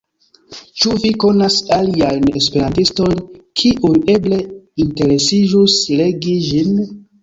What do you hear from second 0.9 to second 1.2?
vi